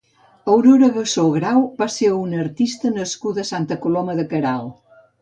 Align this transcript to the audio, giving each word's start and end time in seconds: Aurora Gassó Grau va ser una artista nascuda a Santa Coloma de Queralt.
Aurora 0.53 0.89
Gassó 0.95 1.25
Grau 1.35 1.59
va 1.83 1.89
ser 1.97 2.11
una 2.23 2.41
artista 2.47 2.95
nascuda 2.99 3.45
a 3.45 3.49
Santa 3.55 3.81
Coloma 3.87 4.21
de 4.23 4.31
Queralt. 4.35 4.79